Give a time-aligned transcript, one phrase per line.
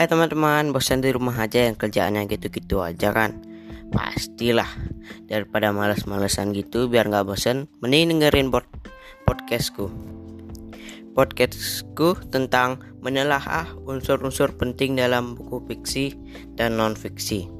[0.00, 3.36] Hai teman-teman, bosan di rumah aja yang kerjaannya gitu-gitu aja kan?
[3.92, 4.72] Pastilah,
[5.28, 8.48] daripada males-malesan gitu biar nggak bosan, mending dengerin
[9.28, 9.92] podcastku.
[11.12, 16.16] Podcastku tentang menelaah unsur-unsur penting dalam buku fiksi
[16.56, 17.52] dan non-fiksi.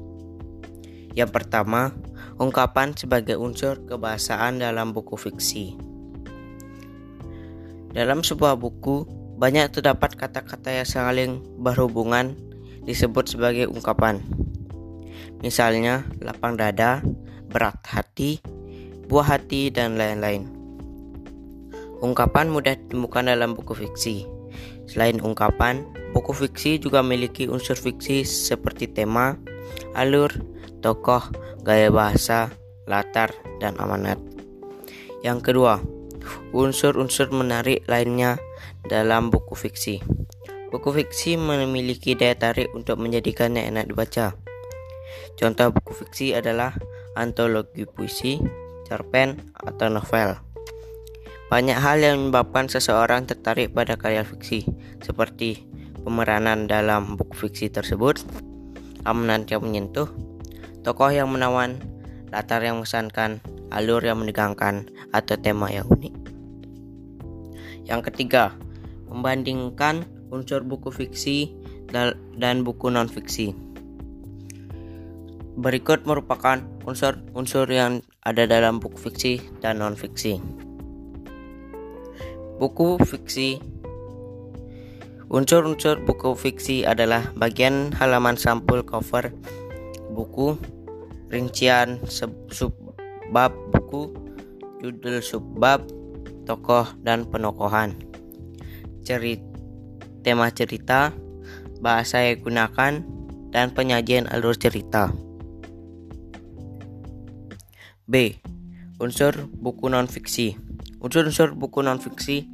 [1.13, 1.93] Yang pertama,
[2.41, 5.77] ungkapan sebagai unsur kebahasaan dalam buku fiksi.
[7.93, 12.37] Dalam sebuah buku, banyak terdapat kata-kata yang saling berhubungan
[12.85, 14.21] disebut sebagai ungkapan.
[15.41, 17.01] Misalnya, lapang dada,
[17.49, 18.37] berat hati,
[19.09, 20.45] buah hati, dan lain-lain.
[22.05, 24.29] Ungkapan mudah ditemukan dalam buku fiksi.
[24.85, 29.41] Selain ungkapan, buku fiksi juga memiliki unsur fiksi seperti tema,
[29.97, 30.29] alur,
[30.85, 31.33] tokoh,
[31.65, 32.53] gaya bahasa,
[32.85, 34.21] latar, dan amanat.
[35.25, 35.81] Yang kedua,
[36.53, 38.37] unsur-unsur menarik lainnya
[38.85, 40.01] dalam buku fiksi.
[40.71, 44.33] Buku fiksi memiliki daya tarik untuk menjadikannya enak dibaca.
[45.35, 46.77] Contoh buku fiksi adalah
[47.19, 48.39] antologi puisi,
[48.87, 50.39] cerpen, atau novel.
[51.51, 54.63] Banyak hal yang menyebabkan seseorang tertarik pada karya fiksi,
[55.03, 55.67] seperti
[56.07, 58.23] pemeranan dalam buku fiksi tersebut,
[59.03, 60.07] amanan yang menyentuh,
[60.87, 61.75] tokoh yang menawan,
[62.31, 66.15] latar yang mengesankan, alur yang menegangkan, atau tema yang unik.
[67.83, 68.55] Yang ketiga,
[69.11, 71.51] membandingkan unsur buku fiksi
[72.39, 73.51] dan buku non-fiksi.
[75.59, 80.39] Berikut merupakan unsur-unsur yang ada dalam buku fiksi dan non-fiksi.
[82.55, 83.59] Buku fiksi
[85.31, 89.31] Unsur-unsur buku fiksi adalah bagian halaman sampul cover
[90.11, 90.59] buku,
[91.31, 92.03] rincian
[92.51, 94.11] subbab buku,
[94.83, 95.87] judul subbab,
[96.43, 98.10] tokoh dan penokohan
[99.01, 99.41] cerit
[100.21, 101.13] tema cerita,
[101.81, 102.93] bahasa yang digunakan,
[103.51, 105.11] dan penyajian alur cerita.
[108.05, 108.37] B.
[109.01, 110.71] Unsur buku non-fiksi
[111.01, 112.45] Unsur-unsur buku non-fiksi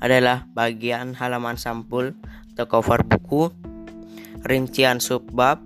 [0.00, 2.16] adalah bagian halaman sampul
[2.56, 3.52] atau cover buku,
[4.48, 5.60] rincian subbab,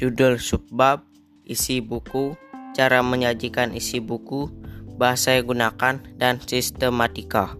[0.00, 1.04] judul subbab,
[1.44, 2.32] isi buku,
[2.72, 4.48] cara menyajikan isi buku,
[4.96, 7.52] bahasa yang digunakan, dan sistematika.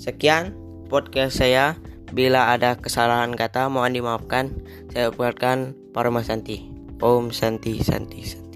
[0.00, 0.56] Sekian
[0.88, 1.76] podcast saya.
[2.10, 4.48] Bila ada kesalahan kata mohon dimaafkan.
[4.88, 6.72] Saya ucapkan Parma Santi.
[7.04, 8.49] Om Santi Santi Santi.